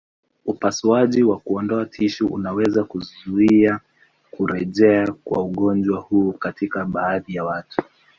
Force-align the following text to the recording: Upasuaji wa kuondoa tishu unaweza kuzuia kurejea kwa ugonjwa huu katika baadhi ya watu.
Upasuaji 0.45 1.23
wa 1.23 1.39
kuondoa 1.39 1.85
tishu 1.85 2.27
unaweza 2.27 2.83
kuzuia 2.83 3.79
kurejea 4.31 5.13
kwa 5.23 5.43
ugonjwa 5.43 5.99
huu 5.99 6.31
katika 6.33 6.85
baadhi 6.85 7.35
ya 7.35 7.43
watu. 7.43 7.81